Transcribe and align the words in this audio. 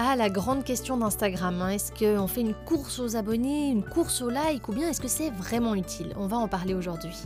Ah, 0.00 0.14
la 0.14 0.30
grande 0.30 0.62
question 0.62 0.96
d'Instagram, 0.96 1.60
hein. 1.60 1.70
est-ce 1.70 1.90
qu'on 1.90 2.28
fait 2.28 2.42
une 2.42 2.54
course 2.54 3.00
aux 3.00 3.16
abonnés, 3.16 3.68
une 3.70 3.82
course 3.82 4.22
aux 4.22 4.30
likes 4.30 4.68
ou 4.68 4.72
bien 4.72 4.88
est-ce 4.88 5.00
que 5.00 5.08
c'est 5.08 5.30
vraiment 5.30 5.74
utile? 5.74 6.14
On 6.16 6.28
va 6.28 6.36
en 6.36 6.46
parler 6.46 6.72
aujourd'hui. 6.72 7.16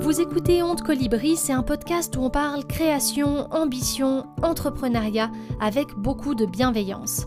Vous 0.00 0.22
écoutez 0.22 0.62
Honte 0.62 0.82
Colibri, 0.82 1.36
c'est 1.36 1.52
un 1.52 1.62
podcast 1.62 2.16
où 2.16 2.22
on 2.22 2.30
parle 2.30 2.64
création, 2.64 3.46
ambition, 3.52 4.26
entrepreneuriat 4.42 5.30
avec 5.60 5.94
beaucoup 5.96 6.34
de 6.34 6.46
bienveillance. 6.46 7.26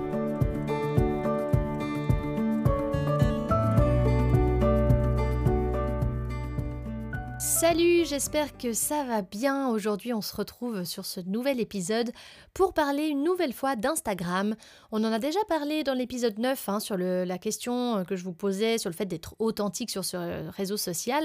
Salut, 7.61 8.05
j'espère 8.05 8.57
que 8.57 8.73
ça 8.73 9.03
va 9.03 9.21
bien. 9.21 9.69
Aujourd'hui, 9.69 10.15
on 10.15 10.21
se 10.21 10.35
retrouve 10.35 10.83
sur 10.83 11.05
ce 11.05 11.19
nouvel 11.19 11.59
épisode 11.59 12.11
pour 12.55 12.73
parler 12.73 13.05
une 13.05 13.23
nouvelle 13.23 13.53
fois 13.53 13.75
d'Instagram. 13.75 14.55
On 14.91 15.03
en 15.03 15.11
a 15.11 15.19
déjà 15.19 15.39
parlé 15.47 15.83
dans 15.83 15.93
l'épisode 15.93 16.39
9 16.39 16.69
hein, 16.69 16.79
sur 16.79 16.97
la 16.97 17.37
question 17.37 18.03
que 18.03 18.15
je 18.15 18.23
vous 18.23 18.33
posais 18.33 18.79
sur 18.79 18.89
le 18.89 18.95
fait 18.95 19.05
d'être 19.05 19.35
authentique 19.37 19.91
sur 19.91 20.03
ce 20.03 20.49
réseau 20.49 20.75
social. 20.75 21.23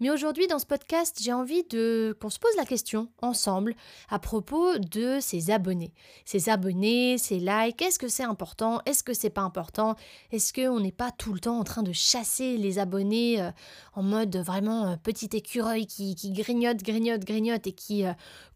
Mais 0.00 0.10
aujourd'hui, 0.10 0.48
dans 0.48 0.58
ce 0.58 0.66
podcast, 0.66 1.20
j'ai 1.22 1.32
envie 1.32 1.62
qu'on 1.68 2.30
se 2.30 2.40
pose 2.40 2.56
la 2.56 2.64
question 2.64 3.08
ensemble 3.22 3.76
à 4.10 4.18
propos 4.18 4.78
de 4.78 5.18
ses 5.20 5.52
abonnés. 5.52 5.94
Ses 6.24 6.48
abonnés, 6.48 7.16
ses 7.16 7.38
likes, 7.38 7.80
est-ce 7.80 8.00
que 8.00 8.08
c'est 8.08 8.24
important? 8.24 8.80
Est-ce 8.86 9.04
que 9.04 9.14
c'est 9.14 9.30
pas 9.30 9.42
important? 9.42 9.94
Est-ce 10.32 10.52
qu'on 10.52 10.80
n'est 10.80 10.90
pas 10.90 11.12
tout 11.12 11.32
le 11.32 11.38
temps 11.38 11.60
en 11.60 11.64
train 11.64 11.84
de 11.84 11.92
chasser 11.92 12.56
les 12.56 12.80
abonnés 12.80 13.40
euh, 13.40 13.52
en 13.94 14.02
mode 14.02 14.36
vraiment 14.38 14.88
euh, 14.88 14.96
petit 15.00 15.30
écureuil 15.32 15.75
qui, 15.84 16.14
grignote, 16.32 16.82
grignote, 16.82 17.24
grignote 17.24 17.66
et 17.66 17.72
qui 17.72 18.06
euh, 18.06 18.12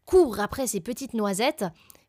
court 0.06 0.40
après 0.40 0.66
ses 0.66 0.80
petites 0.80 1.12
noisettes. 1.12 1.64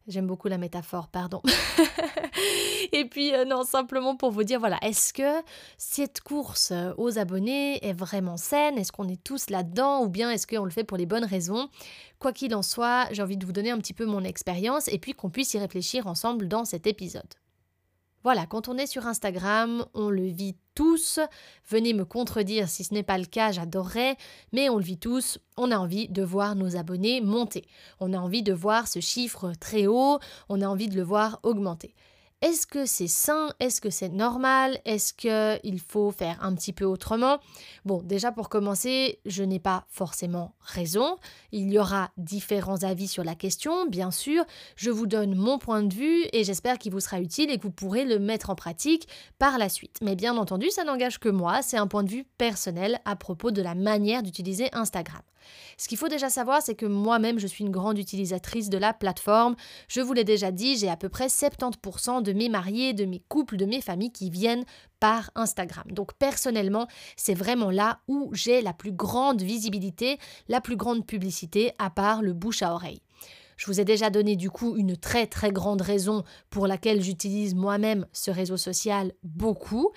J'aime 0.08 0.26
beaucoup 0.26 0.48
la 0.48 0.58
métaphore, 0.58 1.09
pardon. 1.09 1.42
et 2.92 3.06
puis, 3.06 3.34
euh, 3.34 3.45
non, 3.45 3.64
simplement 3.64 4.16
pour 4.16 4.31
vous 4.31 4.44
dire, 4.44 4.59
voilà, 4.59 4.78
est-ce 4.81 5.14
que 5.14 5.44
cette 5.78 6.22
course 6.22 6.72
euh, 6.72 6.94
aux 6.98 7.20
abonnés 7.20 7.86
est 7.86 7.94
vraiment 7.94 8.38
saine? 8.38 8.78
Est-ce 8.78 8.92
qu'on 8.92 9.08
est 9.08 9.23
tous 9.23 9.50
là-dedans? 9.50 10.03
Ou 10.03 10.09
bien 10.09 10.31
est-ce 10.31 10.48
qu'on 10.48 10.66
le 10.66 10.72
fait 10.72 10.84
pour 10.84 10.98
les 10.98 11.06
bonnes 11.06 11.25
raisons? 11.25 11.70
Quoi 12.18 12.34
qu'il 12.34 12.56
en 12.56 12.64
soit, 12.64 13.08
j'ai 13.12 13.22
envie 13.22 13.38
de 13.38 13.46
vous 13.46 13.52
donner 13.52 13.72
un 13.72 13.78
petit 13.78 13.94
peu 13.94 14.06
mon 14.06 14.23
expérience 14.23 14.88
et 14.88 14.98
puis 14.98 15.14
qu'on 15.14 15.30
puisse 15.30 15.53
y 15.53 15.59
réfléchir 15.59 16.08
ensemble 16.08 16.48
dans 16.48 16.66
cet 16.66 16.88
épisode. 16.88 17.41
Voilà, 18.24 18.46
quand 18.46 18.68
on 18.68 18.78
est 18.78 18.88
sur 18.88 19.08
Instagram, 19.08 19.86
on 19.96 20.10
le 20.10 20.28
vit 20.28 20.56
tous. 20.76 21.20
Venez 21.68 21.94
me 21.94 22.06
contredire 22.06 22.70
si 22.70 22.84
ce 22.84 22.94
n'est 22.94 23.02
pas 23.02 23.18
le 23.18 23.26
cas, 23.26 23.52
j'adorerais, 23.52 24.16
mais 24.52 24.70
on 24.70 24.78
le 24.78 24.84
vit 24.84 25.00
tous. 25.00 25.40
On 25.58 25.72
a 25.72 25.78
envie 25.78 26.08
de 26.08 26.22
voir 26.22 26.56
nos 26.56 26.76
abonnés 26.76 27.20
monter. 27.20 27.66
On 28.00 28.14
a 28.14 28.20
envie 28.20 28.44
de 28.44 28.54
voir 28.54 28.88
ce 28.88 29.00
chiffre 29.00 29.54
très 29.60 29.88
haut, 29.88 30.20
on 30.50 30.62
a 30.62 30.68
envie 30.68 30.88
de 30.88 30.96
le 30.96 31.04
voir 31.04 31.40
augmenter. 31.42 31.96
Est-ce 32.42 32.66
que 32.66 32.88
c'est 32.88 33.07
sain? 33.07 33.53
Est-ce 33.59 33.81
que 33.81 33.91
c'est 33.91 34.09
normal? 34.09 34.79
Est-ce 34.85 35.13
qu'il 35.13 35.79
faut 35.79 36.09
faire 36.09 36.44
un 36.44 36.56
petit 36.56 36.74
peu 36.74 36.85
autrement? 36.85 37.38
Bon, 37.85 38.02
déjà 38.02 38.31
pour 38.31 38.50
commencer, 38.50 39.19
je 39.28 39.44
n'ai 39.44 39.59
pas 39.59 39.85
forcément 39.90 40.56
raison. 40.59 41.18
Il 41.51 41.72
y 41.72 41.78
aura 41.78 42.09
différents 42.18 42.81
avis 42.81 43.07
sur 43.07 43.24
la 43.24 43.35
question, 43.35 43.85
bien 43.85 44.09
sûr. 44.09 44.44
Je 44.75 44.90
vous 44.90 45.06
donne 45.06 45.35
mon 45.35 45.59
point 45.59 45.84
de 45.84 45.94
vue 45.94 46.25
et 46.34 46.44
j'espère 46.44 46.80
qu'il 46.80 46.91
vous 46.91 47.00
sera 47.00 47.22
utile 47.22 47.51
et 47.51 47.59
que 47.59 47.63
vous 47.63 47.72
pourrez 47.72 48.06
le 48.06 48.18
mettre 48.18 48.50
en 48.50 48.56
pratique 48.56 49.07
par 49.38 49.59
la 49.59 49.69
suite. 49.69 49.97
Mais 50.01 50.16
bien 50.16 50.35
entendu, 50.35 50.72
ça 50.72 50.84
n'engage 50.84 51.19
que 51.19 51.30
moi, 51.30 51.62
c'est 51.62 51.78
un 51.78 51.85
point 51.85 52.03
de 52.03 52.09
vue 52.09 52.25
personnel 52.40 53.00
à 53.06 53.16
propos 53.16 53.51
de 53.51 53.62
la 53.62 53.75
manière 53.75 54.24
d'utiliser 54.24 54.68
Instagram. 54.74 55.22
Ce 55.78 55.88
qu'il 55.88 55.97
faut 55.97 56.07
déjà 56.07 56.30
savoir, 56.30 56.62
c'est 56.62 56.75
que 56.75 56.85
moi-même, 56.85 57.40
je 57.40 57.47
suis 57.47 57.63
une 57.63 57.72
grande 57.72 57.97
utilisatrice 57.97 58.69
de 58.69 58.78
la 58.78 58.94
plateforme. 58.94 59.56
Je 59.88 60.01
vous 60.01 60.13
l'ai 60.13 60.24
déjà 60.24 60.51
dit, 60.51 60.78
j'ai 60.78 60.90
à 60.90 60.97
peu 60.97 61.09
près 61.09 61.28
70% 61.28 62.22
de 62.22 62.31
mes 62.34 62.50
mariés, 62.50 62.94
de 62.94 63.06
mes 63.06 63.22
couples, 63.28 63.58
de 63.58 63.66
mes 63.66 63.81
familles 63.81 64.12
qui 64.12 64.30
viennent 64.30 64.66
par 65.00 65.31
Instagram. 65.36 65.86
Donc 65.92 66.14
personnellement, 66.14 66.88
c'est 67.16 67.34
vraiment 67.34 67.72
là 67.72 68.00
où 68.08 68.30
j'ai 68.34 68.62
la 68.62 68.74
plus 68.74 68.92
grande 68.92 69.42
visibilité, 69.42 70.18
la 70.47 70.62
plus 70.62 70.75
grande 70.75 71.06
publicité, 71.06 71.74
à 71.80 71.90
part 71.90 72.22
le 72.22 72.34
bouche 72.34 72.62
à 72.62 72.74
oreille. 72.74 73.02
Je 73.58 73.68
vous 73.68 73.80
ai 73.80 73.86
déjà 73.86 74.09
donné 74.09 74.36
du 74.36 74.50
coup 74.50 74.75
une 74.75 74.97
très 74.97 75.28
très 75.28 75.52
grande 75.52 75.81
raison 75.81 76.24
pour 76.50 76.66
laquelle 76.66 77.02
j'utilise 77.02 77.53
moi-même 77.53 78.08
ce 78.12 78.31
réseau 78.31 78.58
social 78.58 79.12
beaucoup 79.22 79.92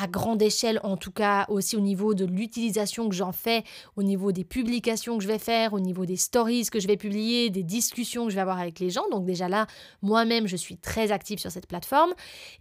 à 0.00 0.06
grande 0.06 0.40
échelle, 0.40 0.80
en 0.82 0.96
tout 0.96 1.10
cas 1.10 1.44
aussi 1.48 1.76
au 1.76 1.80
niveau 1.80 2.14
de 2.14 2.24
l'utilisation 2.24 3.08
que 3.08 3.14
j'en 3.14 3.32
fais, 3.32 3.64
au 3.96 4.02
niveau 4.02 4.32
des 4.32 4.44
publications 4.44 5.18
que 5.18 5.22
je 5.22 5.28
vais 5.28 5.38
faire, 5.38 5.74
au 5.74 5.80
niveau 5.80 6.06
des 6.06 6.16
stories 6.16 6.66
que 6.70 6.80
je 6.80 6.86
vais 6.86 6.96
publier, 6.96 7.50
des 7.50 7.62
discussions 7.62 8.24
que 8.24 8.30
je 8.30 8.36
vais 8.36 8.40
avoir 8.40 8.58
avec 8.58 8.80
les 8.80 8.90
gens. 8.90 9.08
Donc 9.10 9.26
déjà 9.26 9.48
là, 9.48 9.66
moi-même, 10.00 10.46
je 10.46 10.56
suis 10.56 10.76
très 10.76 11.12
active 11.12 11.38
sur 11.38 11.50
cette 11.50 11.66
plateforme. 11.66 12.14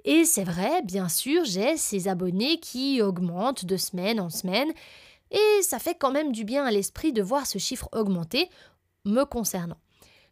Et 0.03 0.25
c'est 0.25 0.43
vrai, 0.43 0.81
bien 0.83 1.07
sûr, 1.07 1.45
j'ai 1.45 1.77
ces 1.77 2.07
abonnés 2.07 2.59
qui 2.59 3.01
augmentent 3.01 3.65
de 3.65 3.77
semaine 3.77 4.19
en 4.19 4.29
semaine. 4.29 4.71
Et 5.31 5.61
ça 5.61 5.79
fait 5.79 5.95
quand 5.95 6.11
même 6.11 6.31
du 6.31 6.43
bien 6.43 6.65
à 6.65 6.71
l'esprit 6.71 7.13
de 7.13 7.21
voir 7.21 7.45
ce 7.45 7.57
chiffre 7.57 7.87
augmenter 7.93 8.49
me 9.05 9.23
concernant. 9.23 9.77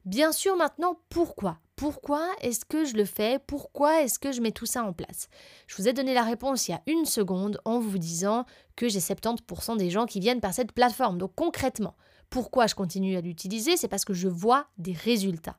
Bien 0.06 0.32
sûr, 0.32 0.56
maintenant, 0.58 1.00
pourquoi? 1.10 1.60
Pourquoi 1.78 2.28
est-ce 2.42 2.66
que 2.66 2.86
je 2.86 2.96
le 2.96 3.06
fais? 3.06 3.40
Pourquoi 3.46 4.02
est-ce 4.02 4.18
que 4.18 4.32
je 4.32 4.42
mets 4.42 4.52
tout 4.52 4.66
ça 4.66 4.84
en 4.84 4.94
place? 4.94 5.30
Je 5.68 5.78
vous 5.78 5.88
ai 5.88 5.94
donné 5.94 6.16
la 6.16 6.24
réponse 6.24 6.68
il 6.68 6.72
y 6.72 6.74
a 6.74 6.82
une 6.88 7.06
seconde 7.06 7.62
en 7.66 7.80
vous 7.80 8.00
disant 8.00 8.46
que 8.76 8.90
j'ai 8.90 9.00
70% 9.00 9.78
des 9.78 9.92
gens 9.92 10.08
qui 10.08 10.20
viennent 10.20 10.42
par 10.42 10.56
cette 10.56 10.72
plateforme. 10.72 11.20
Donc 11.20 11.34
concrètement, 11.36 11.96
pourquoi 12.32 12.66
je 12.66 12.74
continue 12.74 13.16
à 13.16 13.22
l'utiliser? 13.22 13.78
C'est 13.78 13.88
parce 13.88 14.06
que 14.06 14.16
je 14.16 14.28
vois 14.28 14.66
des 14.80 14.94
résultats. 14.94 15.56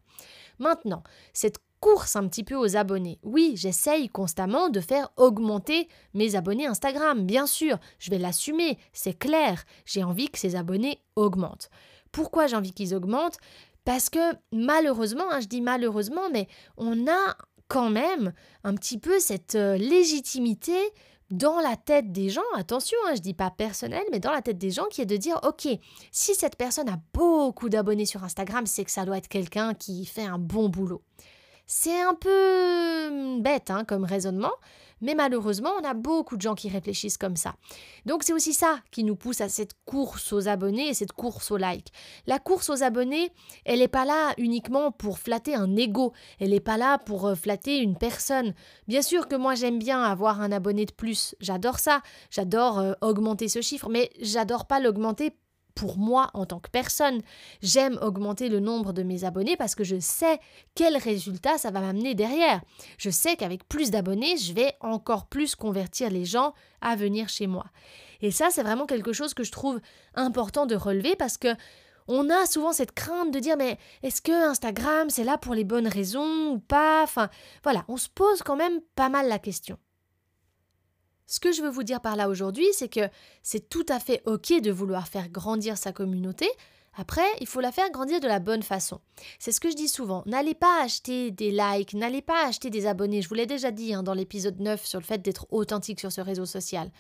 Maintenant, 0.59 1.05
cette 1.33 1.61
course 1.79 2.17
un 2.17 2.27
petit 2.27 2.43
peu 2.43 2.57
aux 2.57 2.77
abonnés. 2.77 3.21
Oui, 3.23 3.53
j'essaye 3.55 4.09
constamment 4.09 4.71
de 4.71 4.81
faire 4.81 5.11
augmenter 5.17 5.89
mes 6.15 6.35
abonnés 6.35 6.67
Instagram, 6.67 7.25
bien 7.27 7.47
sûr, 7.47 7.79
je 8.01 8.11
vais 8.11 8.19
l'assumer, 8.19 8.77
c'est 8.93 9.17
clair, 9.17 9.63
j'ai 9.85 10.03
envie 10.03 10.29
que 10.29 10.39
ces 10.41 10.57
abonnés 10.57 11.01
augmentent. 11.15 11.71
Pourquoi 12.11 12.49
j'ai 12.49 12.57
envie 12.57 12.73
qu'ils 12.73 12.97
augmentent? 12.97 13.39
Parce 13.89 14.11
que 14.11 14.35
malheureusement, 14.53 15.25
hein, 15.31 15.41
je 15.41 15.47
dis 15.47 15.63
malheureusement, 15.63 16.29
mais 16.31 16.47
on 16.77 17.07
a 17.07 17.37
quand 17.69 17.89
même 17.89 18.35
un 18.63 18.75
petit 18.75 18.99
peu 18.99 19.19
cette 19.19 19.55
euh, 19.55 19.79
légitimité 19.79 20.77
dans 21.31 21.59
la 21.59 21.75
tête 21.75 22.13
des 22.13 22.29
gens, 22.29 22.43
attention, 22.55 22.99
hein, 23.07 23.15
je 23.15 23.23
dis 23.23 23.33
pas 23.33 23.51
personnel, 23.51 24.03
mais 24.13 24.21
dans 24.21 24.31
la 24.31 24.43
tête 24.43 24.59
des 24.59 24.71
gens 24.71 24.85
qui 24.91 25.01
est 25.01 25.07
de 25.07 25.17
dire, 25.17 25.41
ok, 25.43 25.69
si 26.13 26.35
cette 26.35 26.57
personne 26.57 26.91
a 26.91 27.01
beaucoup 27.15 27.71
d'abonnés 27.71 28.05
sur 28.05 28.23
Instagram, 28.25 28.67
c'est 28.67 28.85
que 28.85 28.91
ça 28.91 29.07
doit 29.07 29.17
être 29.17 29.29
quelqu'un 29.29 29.73
qui 29.73 30.05
fait 30.05 30.27
un 30.27 30.39
bon 30.39 30.69
boulot. 30.69 31.01
C'est 31.67 32.03
un 32.03 32.15
peu 32.15 33.07
hum, 33.09 33.43
bête 33.43 33.71
hein, 33.71 33.85
comme 33.87 34.05
raisonnement, 34.05 34.53
mais 35.01 35.15
malheureusement, 35.15 35.71
on 35.81 35.85
a 35.85 35.95
beaucoup 35.95 36.37
de 36.37 36.43
gens 36.43 36.55
qui 36.55 36.69
réfléchissent 36.69 37.19
comme 37.19 37.37
ça. 37.37 37.55
Donc 38.07 38.23
c'est 38.23 38.33
aussi 38.33 38.53
ça 38.53 38.81
qui 38.91 39.05
nous 39.05 39.17
pousse 39.17 39.41
à 39.41 39.49
cette 39.49 39.73
course 39.85 40.33
aux 40.33 40.49
abonnés 40.49 40.89
et 40.89 40.95
cette 40.95 41.13
course 41.13 41.51
aux 41.51 41.57
likes. 41.57 41.93
La 42.27 42.39
course 42.39 42.71
aux 42.71 42.83
abonnés, 42.83 43.33
elle 43.65 43.81
n'est 43.81 43.89
pas 43.89 44.05
là 44.05 44.35
uniquement 44.39 44.91
pour 44.91 45.19
flatter 45.19 45.55
un 45.55 45.77
ego, 45.77 46.13
elle 46.41 46.51
n'est 46.51 46.61
pas 46.61 46.77
là 46.77 46.99
pour 46.99 47.27
euh, 47.27 47.35
flatter 47.35 47.79
une 47.79 47.97
personne. 47.97 48.55
Bien 48.87 49.03
sûr 49.03 49.29
que 49.29 49.37
moi 49.37 49.55
j'aime 49.55 49.79
bien 49.79 50.03
avoir 50.03 50.41
un 50.41 50.53
abonné 50.53 50.85
de 50.85 50.93
plus, 50.93 51.35
j'adore 51.41 51.79
ça, 51.79 52.03
j'adore 52.31 52.79
euh, 52.79 52.93
augmenter 53.01 53.49
ce 53.49 53.61
chiffre, 53.61 53.89
mais 53.89 54.11
j'adore 54.21 54.67
pas 54.67 54.81
l'augmenter 54.81 55.33
pour 55.79 55.97
moi 55.97 56.31
en 56.35 56.45
tant 56.45 56.59
que 56.59 56.71
personne. 56.71 57.23
J'aime 57.63 58.01
augmenter 58.03 58.49
le 58.49 58.59
nombre 58.59 58.93
de 58.93 59.05
mes 59.05 59.23
abonnés 59.23 59.57
parce 59.57 59.77
que 59.77 59.85
je 59.85 60.01
sais 60.01 60.41
quel 60.75 60.97
résultat 60.97 61.57
ça 61.57 61.71
va 61.71 61.81
m'amener 61.81 62.17
derrière. 62.17 62.61
Je 62.99 63.11
sais 63.11 63.37
qu'avec 63.37 63.67
plus 63.69 63.93
d'abonnés, 63.93 64.37
je 64.37 64.53
vais 64.53 64.75
encore 64.81 65.27
plus 65.27 65.55
convertir 65.55 66.11
les 66.11 66.25
gens 66.25 66.53
à 66.81 66.97
venir 66.97 67.29
chez 67.29 67.47
moi. 67.47 67.67
Et 68.21 68.33
ça, 68.33 68.49
c'est 68.51 68.65
vraiment 68.65 68.87
quelque 68.87 69.13
chose 69.13 69.35
que 69.35 69.45
je 69.45 69.53
trouve 69.53 69.81
important 70.17 70.67
de 70.67 70.75
relever 70.75 71.15
parce 71.15 71.39
que 71.39 71.55
on 72.09 72.29
a 72.29 72.47
souvent 72.47 72.73
cette 72.73 72.93
crainte 72.93 73.33
de 73.33 73.39
dire 73.39 73.57
mais 73.57 73.79
est-ce 74.03 74.21
que 74.21 74.33
Instagram 74.33 75.11
c'est 75.11 75.25
là 75.25 75.39
pour 75.39 75.55
les 75.55 75.65
bonnes 75.65 75.87
raisons 75.87 76.55
ou 76.55 76.59
pas? 76.59 77.05
Enfin 77.05 77.29
voilà, 77.63 77.85
on 77.87 77.97
se 77.97 78.09
pose 78.09 78.43
quand 78.43 78.57
même 78.57 78.81
pas 78.97 79.11
mal 79.11 79.29
la 79.29 79.39
question. 79.39 79.79
Ce 81.29 81.41
que 81.41 81.53
je 81.53 81.61
veux 81.61 81.69
vous 81.69 81.83
dire 81.83 82.01
par 82.01 82.17
là 82.17 82.31
aujourd'hui, 82.31 82.67
c'est 82.73 82.89
que 82.89 83.09
c'est 83.43 83.69
tout 83.69 83.85
à 83.91 84.01
fait 84.01 84.23
OK 84.25 84.51
de 84.63 84.73
vouloir 84.73 85.07
faire 85.07 85.29
grandir 85.29 85.77
sa 85.77 85.93
communauté. 85.93 86.49
Après, 86.97 87.29
il 87.41 87.47
faut 87.47 87.61
la 87.61 87.71
faire 87.71 87.91
grandir 87.91 88.19
de 88.19 88.27
la 88.27 88.39
bonne 88.39 88.63
façon. 88.63 89.01
C'est 89.39 89.53
ce 89.53 89.61
que 89.61 89.71
je 89.71 89.77
dis 89.77 89.89
souvent. 89.89 90.23
N'allez 90.25 90.55
pas 90.55 90.83
acheter 90.83 91.31
des 91.31 91.51
likes, 91.51 91.93
n'allez 91.93 92.23
pas 92.23 92.47
acheter 92.47 92.71
des 92.71 92.87
abonnés. 92.87 93.21
Je 93.21 93.29
vous 93.29 93.35
l'ai 93.35 93.45
déjà 93.45 93.71
dit 93.71 93.93
hein, 93.93 94.03
dans 94.03 94.15
l'épisode 94.15 94.59
9 94.59 94.87
sur 94.87 94.99
le 94.99 95.05
fait 95.05 95.21
d'être 95.21 95.47
authentique 95.51 96.01
sur 96.01 96.11
ce 96.11 96.23
réseau 96.23 96.47
social. 96.47 96.91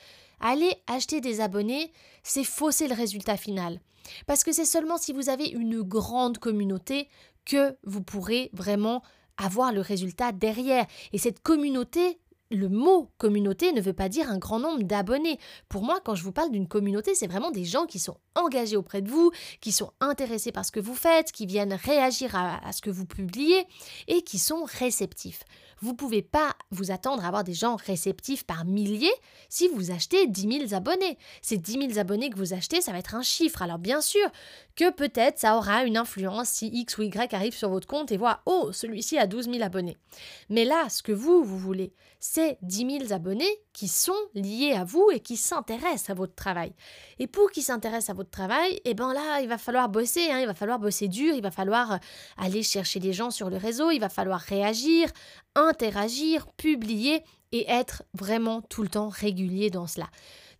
Aller 0.40 0.72
acheter 0.86 1.22
des 1.22 1.40
abonnés, 1.40 1.90
c'est 2.22 2.44
fausser 2.44 2.86
le 2.86 2.94
résultat 2.94 3.38
final. 3.38 3.80
Parce 4.26 4.44
que 4.44 4.52
c'est 4.52 4.66
seulement 4.66 4.98
si 4.98 5.14
vous 5.14 5.30
avez 5.30 5.46
une 5.46 5.80
grande 5.80 6.36
communauté 6.36 7.08
que 7.46 7.78
vous 7.82 8.02
pourrez 8.02 8.50
vraiment 8.52 9.02
avoir 9.38 9.72
le 9.72 9.80
résultat 9.80 10.32
derrière. 10.32 10.86
Et 11.14 11.18
cette 11.18 11.40
communauté, 11.40 12.18
le 12.50 12.68
mot 12.68 13.10
communauté 13.18 13.72
ne 13.72 13.80
veut 13.80 13.92
pas 13.92 14.08
dire 14.08 14.30
un 14.30 14.38
grand 14.38 14.58
nombre 14.58 14.82
d'abonnés. 14.82 15.38
Pour 15.68 15.82
moi, 15.82 16.00
quand 16.04 16.14
je 16.14 16.22
vous 16.22 16.32
parle 16.32 16.50
d'une 16.50 16.68
communauté, 16.68 17.14
c'est 17.14 17.26
vraiment 17.26 17.50
des 17.50 17.64
gens 17.64 17.86
qui 17.86 17.98
sont 17.98 18.16
engagés 18.34 18.76
auprès 18.76 19.02
de 19.02 19.10
vous, 19.10 19.30
qui 19.60 19.72
sont 19.72 19.92
intéressés 20.00 20.52
par 20.52 20.64
ce 20.64 20.72
que 20.72 20.80
vous 20.80 20.94
faites, 20.94 21.32
qui 21.32 21.46
viennent 21.46 21.74
réagir 21.74 22.34
à, 22.34 22.72
ce 22.72 22.80
que 22.80 22.90
vous 22.90 23.06
publiez 23.06 23.66
et 24.06 24.22
qui 24.22 24.38
sont 24.38 24.64
réceptifs. 24.64 25.44
Vous 25.80 25.92
ne 25.92 25.96
pouvez 25.96 26.22
pas 26.22 26.56
vous 26.70 26.90
attendre 26.90 27.24
à 27.24 27.28
avoir 27.28 27.44
des 27.44 27.54
gens 27.54 27.76
réceptifs 27.76 28.44
par 28.44 28.64
milliers 28.64 29.12
si 29.48 29.68
vous 29.68 29.92
achetez 29.92 30.26
10 30.26 30.68
000 30.68 30.74
abonnés. 30.74 31.18
Ces 31.40 31.56
10 31.56 31.92
000 31.94 31.98
abonnés 31.98 32.30
que 32.30 32.36
vous 32.36 32.52
achetez, 32.52 32.80
ça 32.80 32.90
va 32.90 32.98
être 32.98 33.14
un 33.14 33.22
chiffre. 33.22 33.62
Alors 33.62 33.78
bien 33.78 34.00
sûr 34.00 34.26
que 34.78 34.92
peut-être 34.92 35.40
ça 35.40 35.56
aura 35.56 35.82
une 35.82 35.96
influence 35.96 36.50
si 36.50 36.68
X 36.68 36.98
ou 36.98 37.02
Y 37.02 37.34
arrive 37.34 37.52
sur 37.52 37.68
votre 37.68 37.88
compte 37.88 38.12
et 38.12 38.16
voit 38.16 38.42
Oh, 38.46 38.70
celui-ci 38.72 39.18
a 39.18 39.26
12 39.26 39.46
000 39.50 39.60
abonnés. 39.60 39.96
Mais 40.50 40.64
là, 40.64 40.88
ce 40.88 41.02
que 41.02 41.10
vous, 41.10 41.42
vous 41.42 41.58
voulez, 41.58 41.92
c'est 42.20 42.58
10 42.62 43.00
000 43.08 43.12
abonnés 43.12 43.50
qui 43.72 43.88
sont 43.88 44.12
liés 44.34 44.74
à 44.74 44.84
vous 44.84 45.10
et 45.12 45.18
qui 45.18 45.36
s'intéressent 45.36 46.10
à 46.10 46.14
votre 46.14 46.36
travail. 46.36 46.72
Et 47.18 47.26
pour 47.26 47.50
qu'ils 47.50 47.64
s'intéressent 47.64 48.10
à 48.10 48.14
votre 48.14 48.30
travail, 48.30 48.80
eh 48.84 48.94
ben 48.94 49.12
là, 49.12 49.40
il 49.40 49.48
va 49.48 49.58
falloir 49.58 49.88
bosser, 49.88 50.30
hein, 50.30 50.38
il 50.38 50.46
va 50.46 50.54
falloir 50.54 50.78
bosser 50.78 51.08
dur, 51.08 51.34
il 51.34 51.42
va 51.42 51.50
falloir 51.50 51.94
euh, 51.94 51.96
aller 52.36 52.62
chercher 52.62 53.00
des 53.00 53.12
gens 53.12 53.32
sur 53.32 53.50
le 53.50 53.56
réseau, 53.56 53.90
il 53.90 53.98
va 53.98 54.08
falloir 54.08 54.38
réagir, 54.38 55.10
interagir, 55.56 56.46
publier 56.52 57.24
et 57.50 57.68
être 57.68 58.04
vraiment 58.14 58.62
tout 58.62 58.84
le 58.84 58.88
temps 58.88 59.08
régulier 59.08 59.70
dans 59.70 59.88
cela. 59.88 60.06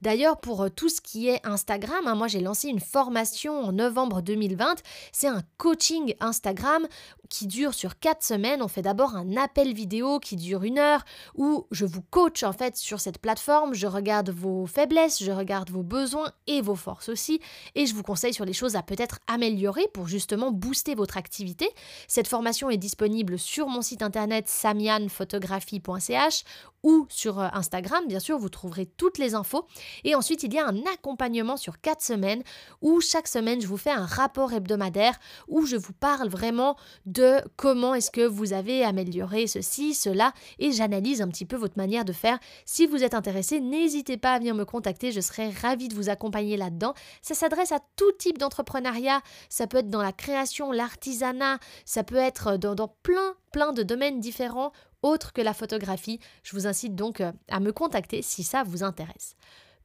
D'ailleurs, 0.01 0.39
pour 0.39 0.63
euh, 0.63 0.69
tout 0.69 0.89
ce 0.89 1.01
qui 1.01 1.29
est 1.29 1.45
Instagram, 1.45 2.07
hein, 2.07 2.15
moi 2.15 2.29
j'ai 2.29 2.41
lancé 2.41 2.69
une 2.69 2.81
formation 2.81 3.61
en 3.61 3.73
novembre 3.73 4.23
2020. 4.23 4.77
C'est 5.13 5.27
un 5.27 5.43
coaching 5.57 6.15
Instagram 6.21 6.87
qui 7.29 7.47
dure 7.47 7.75
sur 7.75 7.99
quatre 7.99 8.23
semaines. 8.23 8.63
On 8.63 8.69
fait 8.69 8.83
d'abord 8.83 9.17
un 9.17 9.37
appel 9.37 9.73
vidéo 9.73 10.19
qui 10.19 10.37
dure 10.37 10.63
une 10.63 10.79
heure 10.79 11.05
où 11.35 11.67
je 11.71 11.85
vous 11.85 12.03
coach 12.03 12.43
en 12.43 12.53
fait 12.53 12.77
sur 12.77 13.01
cette 13.01 13.19
plateforme. 13.19 13.75
Je 13.75 13.87
regarde 13.87 14.31
vos 14.31 14.67
faiblesses, 14.67 15.23
je 15.23 15.33
regarde 15.33 15.71
vos 15.71 15.83
besoins 15.83 16.33
et 16.47 16.61
vos 16.61 16.75
forces 16.75 17.09
aussi. 17.09 17.41
Et 17.75 17.87
je 17.87 17.95
vous 17.95 18.03
conseille 18.03 18.35
sur 18.35 18.45
les 18.45 18.53
choses 18.53 18.77
à 18.77 18.83
peut-être 18.83 19.19
améliorer 19.27 19.89
pour 19.93 20.09
justement 20.09 20.51
booster 20.53 20.95
votre 20.95 21.17
activité. 21.17 21.69
Cette 22.07 22.29
formation 22.29 22.71
est 22.71 22.77
disponible 22.77 23.39
sur 23.39 23.69
mon 23.69 23.83
site 23.83 24.03
internet 24.03 24.49
samianphotographie.ch 24.49 26.45
ou 26.83 27.07
sur 27.09 27.41
euh, 27.41 27.49
Instagram, 27.53 28.05
bien 28.07 28.21
sûr, 28.21 28.39
vous 28.39 28.49
trouverez 28.49 28.87
toutes 28.87 29.19
les 29.19 29.35
infos. 29.35 29.67
Et 30.05 30.15
ensuite, 30.15 30.43
il 30.43 30.55
y 30.55 30.59
a 30.59 30.67
un 30.67 30.79
accompagnement 30.95 31.57
sur 31.57 31.81
quatre 31.81 32.03
semaines 32.03 32.43
où 32.83 33.01
chaque 33.01 33.29
semaine, 33.29 33.61
je 33.61 33.67
vous 33.67 33.77
fais 33.77 33.91
un 33.91 34.07
rapport 34.07 34.53
hebdomadaire 34.53 35.19
où 35.49 35.67
je 35.67 35.77
vous 35.77 35.93
parle 35.93 36.29
vraiment 36.29 36.77
de 37.07 37.18
comment 37.57 37.95
est-ce 37.95 38.11
que 38.11 38.27
vous 38.27 38.53
avez 38.53 38.85
amélioré 38.85 39.47
ceci, 39.47 39.95
cela, 39.95 40.33
et 40.59 40.73
j'analyse 40.73 41.23
un 41.23 41.29
petit 41.29 41.45
peu 41.45 41.57
votre 41.57 41.77
manière 41.77 42.05
de 42.05 42.13
faire. 42.13 42.39
Si 42.65 42.87
vous 42.87 43.03
êtes 43.05 43.15
intéressé, 43.15 43.61
n'hésitez 43.61 44.17
pas 44.17 44.35
à 44.35 44.39
venir 44.39 44.55
me 44.55 44.65
contacter, 44.65 45.13
je 45.13 45.21
serai 45.21 45.51
ravie 45.51 45.89
de 45.89 45.95
vous 45.95 46.09
accompagner 46.09 46.57
là-dedans. 46.57 46.95
Ça 47.23 47.35
s'adresse 47.35 47.73
à 47.73 47.81
tout 47.97 48.13
type 48.19 48.39
d'entrepreneuriat, 48.39 49.21
ça 49.49 49.67
peut 49.67 49.79
être 49.79 49.91
dans 49.91 50.03
la 50.03 50.13
création, 50.13 50.73
l'artisanat, 50.73 51.59
ça 51.85 52.05
peut 52.05 52.17
être 52.17 52.57
dans, 52.57 52.75
dans 52.75 52.89
plein, 53.03 53.35
plein 53.53 53.73
de 53.73 53.83
domaines 53.83 54.21
différents 54.21 54.73
autres 55.03 55.33
que 55.33 55.41
la 55.41 55.55
photographie. 55.55 56.21
Je 56.43 56.57
vous 56.57 56.67
incite 56.67 56.95
donc 56.95 57.21
euh, 57.21 57.33
à 57.49 57.61
me 57.61 57.73
contacter 57.73 58.23
si 58.23 58.43
ça 58.43 58.63
vous 58.65 58.83
intéresse. 58.83 59.37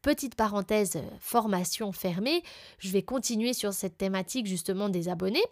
Petite 0.03 0.35
parenthèse, 0.35 0.97
euh, 0.97 1.01
formation 1.21 1.93
fermée, 1.93 2.43
je 2.77 2.89
vais 2.89 3.03
continuer 3.03 3.53
sur 3.53 3.71
cette 3.71 3.97
thématique 3.97 4.47
justement 4.47 4.89
des 4.89 5.07
abonnés 5.07 5.45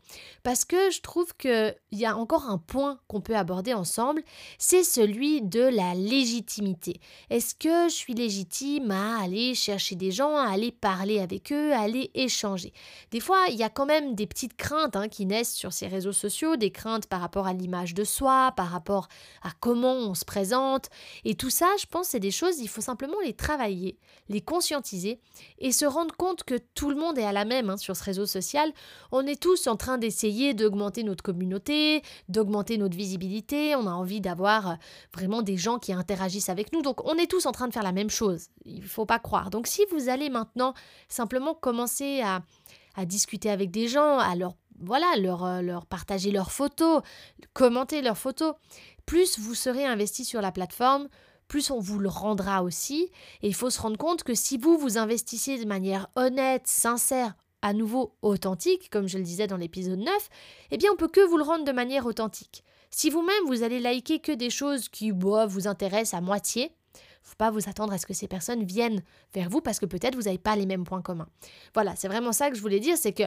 parce 0.43 0.65
que 0.65 0.91
je 0.91 0.99
trouve 0.99 1.33
qu'il 1.37 1.73
y 1.93 2.05
a 2.05 2.17
encore 2.17 2.49
un 2.49 2.57
point 2.57 2.99
qu'on 3.07 3.21
peut 3.21 3.37
aborder 3.37 3.73
ensemble, 3.73 4.21
c'est 4.57 4.83
celui 4.83 5.41
de 5.41 5.61
la 5.61 5.93
légitimité. 5.93 6.99
Est-ce 7.29 7.55
que 7.55 7.87
je 7.87 7.95
suis 7.95 8.13
légitime 8.13 8.91
à 8.91 9.21
aller 9.21 9.55
chercher 9.55 9.95
des 9.95 10.11
gens, 10.11 10.35
à 10.35 10.49
aller 10.49 10.73
parler 10.73 11.21
avec 11.21 11.53
eux, 11.53 11.71
à 11.71 11.79
aller 11.79 12.11
échanger? 12.13 12.73
Des 13.11 13.21
fois, 13.21 13.45
il 13.47 13.55
y 13.55 13.63
a 13.63 13.69
quand 13.69 13.85
même 13.85 14.15
des 14.15 14.27
petites 14.27 14.57
craintes 14.57 14.97
hein, 14.97 15.07
qui 15.07 15.25
naissent 15.25 15.55
sur 15.55 15.71
ces 15.71 15.87
réseaux 15.87 16.11
sociaux, 16.11 16.57
des 16.57 16.71
craintes 16.71 17.07
par 17.07 17.21
rapport 17.21 17.47
à 17.47 17.53
l'image 17.53 17.93
de 17.93 18.03
soi, 18.03 18.51
par 18.57 18.67
rapport 18.67 19.07
à 19.43 19.51
comment 19.61 19.93
on 19.93 20.13
se 20.13 20.25
présente. 20.25 20.89
Et 21.23 21.35
tout 21.35 21.49
ça, 21.49 21.69
je 21.79 21.85
pense, 21.85 22.09
c'est 22.09 22.19
des 22.19 22.31
choses, 22.31 22.59
il 22.59 22.67
faut 22.67 22.81
simplement 22.81 23.15
les 23.23 23.33
travailler, 23.33 23.97
conscientiser 24.41 25.19
et 25.59 25.71
se 25.71 25.85
rendre 25.85 26.15
compte 26.15 26.43
que 26.43 26.55
tout 26.75 26.89
le 26.89 26.95
monde 26.95 27.17
est 27.17 27.23
à 27.23 27.31
la 27.31 27.45
même 27.45 27.69
hein, 27.69 27.77
sur 27.77 27.95
ce 27.95 28.03
réseau 28.03 28.25
social. 28.25 28.71
On 29.11 29.25
est 29.25 29.41
tous 29.41 29.67
en 29.67 29.75
train 29.75 29.97
d'essayer 29.97 30.53
d'augmenter 30.53 31.03
notre 31.03 31.23
communauté, 31.23 32.01
d'augmenter 32.29 32.77
notre 32.77 32.97
visibilité. 32.97 33.75
On 33.75 33.87
a 33.87 33.91
envie 33.91 34.21
d'avoir 34.21 34.71
euh, 34.71 34.73
vraiment 35.13 35.41
des 35.41 35.57
gens 35.57 35.79
qui 35.79 35.93
interagissent 35.93 36.49
avec 36.49 36.73
nous. 36.73 36.81
Donc 36.81 37.05
on 37.05 37.15
est 37.15 37.29
tous 37.29 37.45
en 37.45 37.51
train 37.51 37.67
de 37.67 37.73
faire 37.73 37.83
la 37.83 37.91
même 37.91 38.09
chose. 38.09 38.47
Il 38.65 38.81
ne 38.81 38.87
faut 38.87 39.05
pas 39.05 39.19
croire. 39.19 39.49
Donc 39.49 39.67
si 39.67 39.85
vous 39.91 40.09
allez 40.09 40.29
maintenant 40.29 40.73
simplement 41.09 41.53
commencer 41.53 42.21
à, 42.21 42.41
discuter 43.05 43.49
avec 43.49 43.71
des 43.71 43.87
gens, 43.87 44.19
à 44.19 44.35
leur 44.35 44.55
voilà, 44.83 45.13
euh, 45.17 45.61
leur 45.61 45.85
partager 45.85 46.31
leurs 46.31 46.51
photos, 46.51 47.01
commenter 47.53 48.01
leurs 48.01 48.17
photos. 48.17 48.55
Plus 49.05 49.39
vous 49.39 49.55
serez 49.55 49.85
investi 49.85 50.25
sur 50.25 50.41
la 50.41 50.51
plateforme, 50.51 51.07
plus 51.51 51.69
on 51.69 51.79
vous 51.81 51.99
le 51.99 52.07
rendra 52.07 52.63
aussi. 52.63 53.11
Et 53.41 53.49
il 53.49 53.53
faut 53.53 53.69
se 53.69 53.81
rendre 53.81 53.97
compte 53.97 54.23
que 54.23 54.33
si 54.33 54.57
vous 54.57 54.77
vous 54.77 54.97
investissez 54.97 55.57
de 55.57 55.67
manière 55.67 56.07
honnête, 56.15 56.65
sincère, 56.65 57.33
à 57.61 57.73
nouveau 57.73 58.15
authentique, 58.21 58.89
comme 58.89 59.09
je 59.09 59.17
le 59.17 59.25
disais 59.25 59.47
dans 59.47 59.57
l'épisode 59.57 59.99
9, 59.99 60.29
eh 60.71 60.77
bien 60.77 60.89
on 60.93 60.95
peut 60.95 61.09
que 61.09 61.19
vous 61.19 61.35
le 61.35 61.43
rendre 61.43 61.65
de 61.65 61.71
manière 61.73 62.05
authentique. 62.05 62.63
Si 62.89 63.09
vous-même 63.09 63.45
vous 63.47 63.63
allez 63.63 63.81
liker 63.81 64.19
que 64.19 64.31
des 64.31 64.49
choses 64.49 64.87
qui 64.87 65.11
boh, 65.11 65.45
vous 65.45 65.67
intéressent 65.67 66.17
à 66.17 66.21
moitié, 66.21 66.71
faut 67.23 67.35
pas 67.35 67.51
vous 67.51 67.69
attendre 67.69 67.93
à 67.93 67.97
ce 67.97 68.05
que 68.05 68.13
ces 68.13 68.27
personnes 68.27 68.63
viennent 68.63 69.01
vers 69.33 69.49
vous 69.49 69.61
parce 69.61 69.79
que 69.79 69.85
peut-être 69.85 70.15
vous 70.15 70.23
n'avez 70.23 70.37
pas 70.37 70.55
les 70.55 70.65
mêmes 70.65 70.83
points 70.83 71.01
communs. 71.01 71.27
Voilà, 71.73 71.95
c'est 71.95 72.07
vraiment 72.07 72.31
ça 72.31 72.49
que 72.49 72.55
je 72.55 72.61
voulais 72.61 72.79
dire, 72.79 72.97
c'est 72.97 73.13
que 73.13 73.23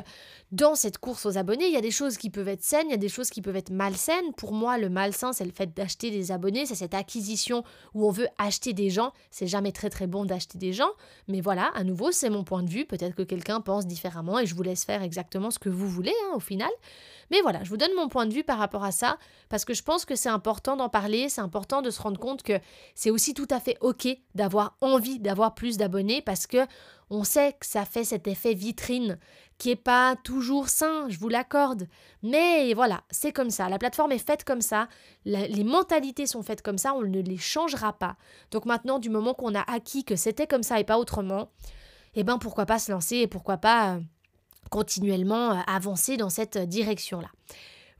dans 0.52 0.74
cette 0.74 0.98
course 0.98 1.26
aux 1.26 1.38
abonnés, 1.38 1.66
il 1.66 1.72
y 1.72 1.76
a 1.76 1.80
des 1.80 1.90
choses 1.90 2.16
qui 2.16 2.30
peuvent 2.30 2.48
être 2.48 2.62
saines, 2.62 2.86
il 2.88 2.90
y 2.90 2.94
a 2.94 2.98
des 2.98 3.08
choses 3.08 3.30
qui 3.30 3.40
peuvent 3.40 3.56
être 3.56 3.70
malsaines. 3.70 4.32
Pour 4.36 4.52
moi, 4.52 4.78
le 4.78 4.88
malsain, 4.88 5.32
c'est 5.32 5.44
le 5.44 5.52
fait 5.52 5.74
d'acheter 5.74 6.10
des 6.10 6.32
abonnés, 6.32 6.66
c'est 6.66 6.74
cette 6.74 6.94
acquisition 6.94 7.64
où 7.94 8.06
on 8.06 8.10
veut 8.10 8.28
acheter 8.38 8.72
des 8.72 8.90
gens. 8.90 9.12
C'est 9.30 9.46
jamais 9.46 9.72
très 9.72 9.90
très 9.90 10.06
bon 10.06 10.24
d'acheter 10.24 10.58
des 10.58 10.72
gens, 10.72 10.90
mais 11.28 11.40
voilà, 11.40 11.70
à 11.74 11.84
nouveau, 11.84 12.12
c'est 12.12 12.30
mon 12.30 12.44
point 12.44 12.62
de 12.62 12.70
vue. 12.70 12.84
Peut-être 12.84 13.14
que 13.14 13.22
quelqu'un 13.22 13.60
pense 13.60 13.86
différemment 13.86 14.38
et 14.38 14.46
je 14.46 14.54
vous 14.54 14.62
laisse 14.62 14.84
faire 14.84 15.02
exactement 15.02 15.50
ce 15.50 15.58
que 15.58 15.68
vous 15.68 15.88
voulez 15.88 16.14
hein, 16.24 16.34
au 16.34 16.40
final. 16.40 16.70
Mais 17.30 17.40
voilà, 17.40 17.62
je 17.64 17.68
vous 17.68 17.76
donne 17.76 17.94
mon 17.94 18.08
point 18.08 18.26
de 18.26 18.34
vue 18.34 18.44
par 18.44 18.58
rapport 18.58 18.84
à 18.84 18.92
ça, 18.92 19.18
parce 19.48 19.64
que 19.64 19.74
je 19.74 19.82
pense 19.82 20.04
que 20.04 20.14
c'est 20.14 20.28
important 20.28 20.76
d'en 20.76 20.88
parler, 20.88 21.28
c'est 21.28 21.40
important 21.40 21.82
de 21.82 21.90
se 21.90 22.00
rendre 22.00 22.20
compte 22.20 22.42
que 22.42 22.58
c'est 22.94 23.10
aussi 23.10 23.34
tout 23.34 23.48
à 23.50 23.60
fait 23.60 23.76
ok 23.80 24.08
d'avoir 24.34 24.76
envie 24.80 25.18
d'avoir 25.18 25.54
plus 25.54 25.76
d'abonnés, 25.76 26.22
parce 26.22 26.46
que 26.46 26.66
on 27.10 27.22
sait 27.22 27.52
que 27.52 27.66
ça 27.66 27.84
fait 27.84 28.04
cet 28.04 28.26
effet 28.26 28.54
vitrine 28.54 29.18
qui 29.58 29.70
est 29.70 29.76
pas 29.76 30.16
toujours 30.24 30.68
sain, 30.68 31.06
je 31.08 31.18
vous 31.18 31.28
l'accorde. 31.28 31.86
Mais 32.22 32.74
voilà, 32.74 33.02
c'est 33.10 33.32
comme 33.32 33.50
ça. 33.50 33.68
La 33.68 33.78
plateforme 33.78 34.12
est 34.12 34.18
faite 34.18 34.44
comme 34.44 34.60
ça. 34.60 34.88
les 35.24 35.64
mentalités 35.64 36.26
sont 36.26 36.42
faites 36.42 36.62
comme 36.62 36.78
ça. 36.78 36.94
On 36.94 37.02
ne 37.02 37.20
les 37.20 37.36
changera 37.36 37.92
pas. 37.92 38.16
Donc 38.50 38.64
maintenant, 38.64 38.98
du 38.98 39.10
moment 39.10 39.34
qu'on 39.34 39.54
a 39.54 39.60
acquis 39.70 40.04
que 40.04 40.16
c'était 40.16 40.46
comme 40.46 40.62
ça 40.62 40.80
et 40.80 40.84
pas 40.84 40.98
autrement, 40.98 41.50
eh 42.14 42.24
ben 42.24 42.38
pourquoi 42.38 42.66
pas 42.66 42.78
se 42.78 42.92
lancer 42.92 43.16
et 43.16 43.26
pourquoi 43.26 43.58
pas 43.58 43.94
euh, 43.94 44.00
continuellement 44.70 45.52
euh, 45.52 45.60
avancer 45.66 46.16
dans 46.16 46.30
cette 46.30 46.58
direction-là. 46.58 47.28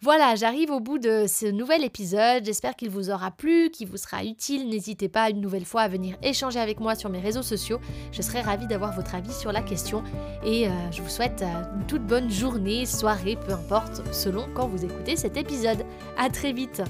Voilà, 0.04 0.34
j'arrive 0.34 0.70
au 0.70 0.80
bout 0.80 0.98
de 0.98 1.24
ce 1.26 1.46
nouvel 1.46 1.82
épisode. 1.82 2.44
J'espère 2.44 2.76
qu'il 2.76 2.90
vous 2.90 3.08
aura 3.08 3.30
plu, 3.30 3.70
qu'il 3.70 3.88
vous 3.88 3.96
sera 3.96 4.22
utile. 4.22 4.68
N'hésitez 4.68 5.08
pas 5.08 5.30
une 5.30 5.40
nouvelle 5.40 5.64
fois 5.64 5.80
à 5.80 5.88
venir 5.88 6.18
échanger 6.22 6.60
avec 6.60 6.78
moi 6.78 6.94
sur 6.94 7.08
mes 7.08 7.20
réseaux 7.20 7.42
sociaux. 7.42 7.80
Je 8.12 8.20
serai 8.20 8.42
ravie 8.42 8.66
d'avoir 8.66 8.92
votre 8.92 9.14
avis 9.14 9.32
sur 9.32 9.50
la 9.50 9.62
question. 9.62 10.02
Et 10.44 10.68
euh, 10.68 10.70
je 10.90 11.00
vous 11.00 11.08
souhaite 11.08 11.40
euh, 11.40 11.76
une 11.78 11.86
toute 11.86 12.06
bonne 12.06 12.30
journée, 12.30 12.84
soirée, 12.84 13.38
peu 13.46 13.52
importe, 13.52 14.02
selon 14.12 14.46
quand 14.52 14.68
vous 14.68 14.84
écoutez 14.84 15.16
cet 15.16 15.38
épisode. 15.38 15.86
À 16.18 16.28
très 16.28 16.52
vite 16.52 16.82